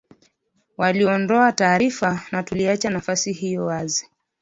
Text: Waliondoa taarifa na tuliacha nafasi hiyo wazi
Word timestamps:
Waliondoa 0.77 1.51
taarifa 1.51 2.21
na 2.31 2.43
tuliacha 2.43 2.89
nafasi 2.89 3.33
hiyo 3.33 3.65
wazi 3.65 4.09